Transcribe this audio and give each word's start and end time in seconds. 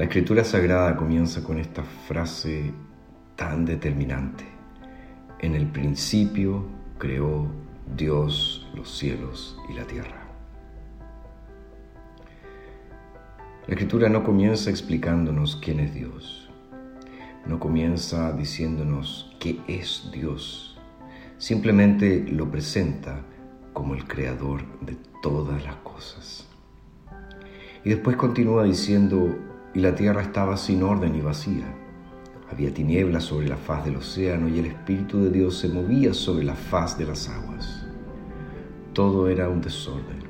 La 0.00 0.06
escritura 0.06 0.44
sagrada 0.44 0.96
comienza 0.96 1.44
con 1.44 1.58
esta 1.58 1.82
frase 1.82 2.72
tan 3.36 3.66
determinante. 3.66 4.46
En 5.40 5.54
el 5.54 5.66
principio 5.66 6.64
creó 6.96 7.46
Dios 7.98 8.66
los 8.74 8.96
cielos 8.96 9.58
y 9.68 9.74
la 9.74 9.84
tierra. 9.84 10.26
La 13.66 13.74
escritura 13.74 14.08
no 14.08 14.24
comienza 14.24 14.70
explicándonos 14.70 15.56
quién 15.56 15.80
es 15.80 15.92
Dios. 15.92 16.48
No 17.44 17.60
comienza 17.60 18.32
diciéndonos 18.32 19.36
qué 19.38 19.60
es 19.68 20.08
Dios. 20.10 20.78
Simplemente 21.36 22.24
lo 22.26 22.50
presenta 22.50 23.20
como 23.74 23.94
el 23.94 24.06
creador 24.06 24.62
de 24.80 24.96
todas 25.20 25.62
las 25.62 25.76
cosas. 25.76 26.48
Y 27.84 27.90
después 27.90 28.16
continúa 28.16 28.64
diciendo, 28.64 29.49
y 29.74 29.80
la 29.80 29.94
tierra 29.94 30.22
estaba 30.22 30.56
sin 30.56 30.82
orden 30.82 31.14
y 31.14 31.20
vacía. 31.20 31.66
Había 32.50 32.74
tinieblas 32.74 33.24
sobre 33.24 33.48
la 33.48 33.56
faz 33.56 33.84
del 33.84 33.96
océano 33.96 34.48
y 34.48 34.58
el 34.58 34.66
Espíritu 34.66 35.22
de 35.22 35.30
Dios 35.30 35.58
se 35.58 35.68
movía 35.68 36.12
sobre 36.12 36.44
la 36.44 36.54
faz 36.54 36.98
de 36.98 37.06
las 37.06 37.28
aguas. 37.28 37.86
Todo 38.92 39.28
era 39.28 39.48
un 39.48 39.60
desorden. 39.60 40.20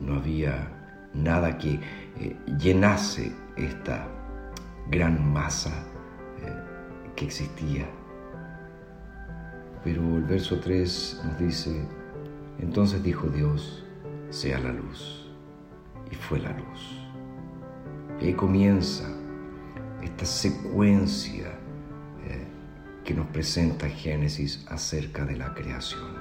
No 0.00 0.14
había 0.14 1.08
nada 1.12 1.58
que 1.58 1.80
eh, 2.20 2.36
llenase 2.58 3.32
esta 3.56 4.06
gran 4.88 5.32
masa 5.32 5.84
eh, 6.42 6.52
que 7.16 7.24
existía. 7.24 7.86
Pero 9.82 10.02
el 10.16 10.22
verso 10.22 10.60
3 10.60 11.22
nos 11.24 11.38
dice, 11.38 11.84
entonces 12.60 13.02
dijo 13.02 13.26
Dios, 13.28 13.84
sea 14.30 14.58
la 14.60 14.72
luz. 14.72 15.28
Y 16.10 16.14
fue 16.14 16.38
la 16.38 16.52
luz. 16.52 17.05
Y 18.20 18.26
ahí 18.26 18.34
comienza 18.34 19.04
esta 20.02 20.24
secuencia 20.24 21.48
eh, 22.24 22.46
que 23.04 23.12
nos 23.12 23.26
presenta 23.26 23.88
Génesis 23.88 24.64
acerca 24.70 25.24
de 25.24 25.36
la 25.36 25.52
creación. 25.54 26.16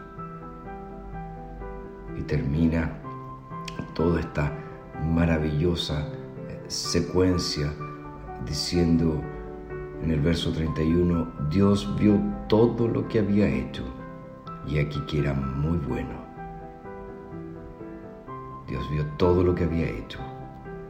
Y 2.17 2.23
termina 2.23 2.91
toda 3.93 4.19
esta 4.19 4.51
maravillosa 5.03 6.07
eh, 6.49 6.63
secuencia 6.67 7.71
diciendo 8.45 9.21
en 10.03 10.11
el 10.11 10.19
verso 10.19 10.51
31, 10.51 11.49
Dios 11.49 11.95
vio 11.97 12.19
todo 12.49 12.87
lo 12.87 13.07
que 13.07 13.19
había 13.19 13.47
hecho 13.47 13.83
y 14.67 14.79
aquí 14.79 14.99
que 15.07 15.19
era 15.19 15.33
muy 15.33 15.77
bueno. 15.77 16.25
Dios 18.67 18.83
vio 18.91 19.05
todo 19.17 19.43
lo 19.43 19.55
que 19.55 19.63
había 19.63 19.87
hecho 19.87 20.19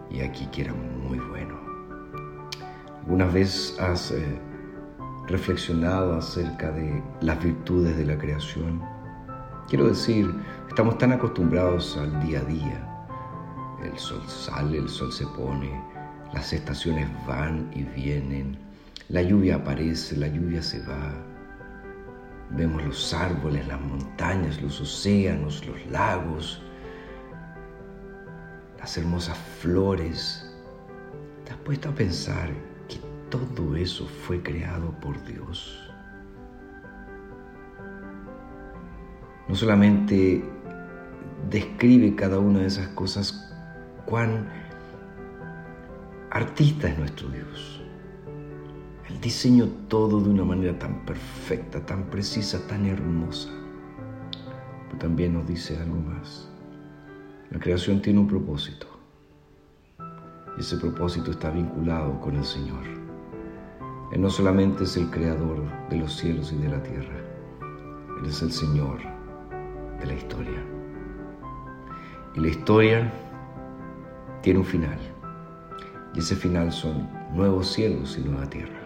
y 0.10 0.22
aquí 0.22 0.46
que 0.48 0.62
era 0.62 0.74
muy 0.74 1.20
bueno. 1.20 1.60
¿Alguna 3.02 3.26
vez 3.26 3.78
has 3.80 4.12
eh, 4.12 4.40
reflexionado 5.28 6.16
acerca 6.16 6.72
de 6.72 7.04
las 7.22 7.44
virtudes 7.44 7.98
de 7.98 8.06
la 8.06 8.18
creación? 8.18 8.82
Quiero 9.68 9.88
decir, 9.88 10.34
estamos 10.68 10.98
tan 10.98 11.12
acostumbrados 11.12 11.98
al 11.98 12.20
día 12.26 12.40
a 12.40 12.44
día. 12.46 12.92
El 13.84 13.98
sol 13.98 14.22
sale, 14.28 14.78
el 14.78 14.90
sol 14.90 15.12
se 15.12 15.26
pone, 15.28 15.70
las 16.34 16.52
estaciones 16.54 17.08
van 17.28 17.70
y 17.74 17.84
vienen, 17.84 18.58
la 19.10 19.22
lluvia 19.22 19.58
aparece, 19.58 20.18
la 20.18 20.28
lluvia 20.28 20.64
se 20.64 20.80
va. 20.88 21.14
Vemos 22.52 22.84
los 22.84 23.14
árboles, 23.14 23.68
las 23.68 23.80
montañas, 23.82 24.60
los 24.62 24.82
océanos, 24.82 25.66
los 25.68 25.86
lagos, 25.92 26.62
las 28.86 29.00
hermosas 29.00 29.36
flores. 29.62 30.48
¿Te 31.44 31.54
has 31.54 31.58
puesto 31.62 31.90
a 31.90 31.92
pensar 31.96 32.52
que 32.88 33.00
todo 33.32 33.76
eso 33.76 34.06
fue 34.06 34.44
creado 34.44 34.92
por 35.00 35.16
Dios? 35.26 35.90
No 39.48 39.56
solamente 39.56 40.48
describe 41.50 42.16
cada 42.16 42.38
una 42.38 42.60
de 42.60 42.68
esas 42.68 42.90
cosas 42.90 43.52
cuán 44.06 44.48
artista 46.30 46.88
es 46.88 47.00
nuestro 47.00 47.30
Dios. 47.30 47.82
Él 49.10 49.20
diseñó 49.20 49.66
todo 49.88 50.22
de 50.22 50.30
una 50.30 50.44
manera 50.44 50.78
tan 50.78 51.04
perfecta, 51.08 51.84
tan 51.84 52.04
precisa, 52.12 52.68
tan 52.68 52.86
hermosa. 52.86 53.50
Pero 54.86 55.00
también 55.00 55.34
nos 55.34 55.48
dice 55.48 55.76
algo 55.76 55.96
más. 56.02 56.55
La 57.52 57.60
creación 57.60 58.02
tiene 58.02 58.20
un 58.20 58.28
propósito. 58.28 58.88
Y 60.58 60.62
ese 60.62 60.78
propósito 60.78 61.32
está 61.32 61.52
vinculado 61.52 62.20
con 62.20 62.36
el 62.36 62.44
Señor. 62.44 62.84
Él 64.12 64.22
no 64.22 64.30
solamente 64.30 64.86
es 64.86 64.98
el 64.98 65.10
creador 65.10 65.64
de 65.90 65.98
los 65.98 66.16
cielos 66.16 66.52
y 66.52 66.58
de 66.58 66.70
la 66.70 66.82
tierra. 66.82 67.20
Él 68.20 68.26
es 68.28 68.42
el 68.42 68.52
Señor 68.52 69.00
de 70.00 70.06
la 70.08 70.14
historia. 70.14 70.64
Y 72.36 72.40
la 72.40 72.48
historia 72.48 73.12
tiene 74.42 74.60
un 74.60 74.66
final. 74.66 74.98
Y 76.14 76.20
ese 76.20 76.36
final 76.36 76.72
son 76.72 77.08
nuevos 77.34 77.72
cielos 77.72 78.18
y 78.18 78.28
nueva 78.28 78.50
tierra. 78.50 78.80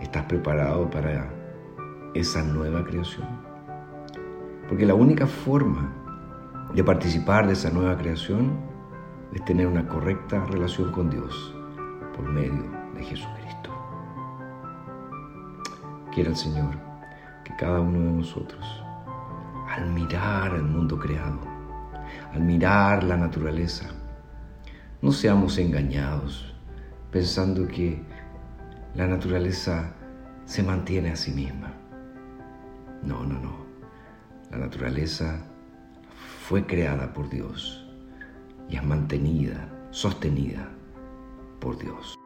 ¿Estás 0.00 0.24
preparado 0.26 0.88
para 0.88 1.30
esa 2.14 2.42
nueva 2.42 2.84
creación? 2.84 3.26
Porque 4.68 4.86
la 4.86 4.94
única 4.94 5.26
forma 5.26 5.92
de 6.74 6.84
participar 6.84 7.46
de 7.46 7.54
esa 7.54 7.70
nueva 7.70 7.96
creación 7.96 8.52
es 9.32 9.44
tener 9.44 9.66
una 9.66 9.86
correcta 9.88 10.44
relación 10.44 10.92
con 10.92 11.10
Dios 11.10 11.54
por 12.14 12.28
medio 12.28 12.64
de 12.94 13.04
Jesucristo. 13.04 13.70
Quiera 16.12 16.30
el 16.30 16.36
Señor 16.36 16.76
que 17.44 17.56
cada 17.56 17.80
uno 17.80 17.98
de 17.98 18.12
nosotros, 18.18 18.84
al 19.68 19.90
mirar 19.92 20.54
el 20.54 20.64
mundo 20.64 20.98
creado, 20.98 21.40
al 22.32 22.42
mirar 22.42 23.02
la 23.04 23.16
naturaleza, 23.16 23.86
no 25.00 25.12
seamos 25.12 25.58
engañados 25.58 26.54
pensando 27.10 27.66
que 27.66 28.02
la 28.94 29.06
naturaleza 29.06 29.94
se 30.44 30.62
mantiene 30.62 31.10
a 31.10 31.16
sí 31.16 31.30
misma. 31.30 31.72
No, 33.02 33.24
no, 33.24 33.38
no. 33.38 33.68
La 34.50 34.58
naturaleza 34.58 35.46
fue 36.48 36.64
creada 36.64 37.12
por 37.12 37.28
Dios 37.28 37.84
y 38.70 38.76
es 38.76 38.82
mantenida, 38.82 39.68
sostenida 39.90 40.66
por 41.60 41.78
Dios. 41.78 42.17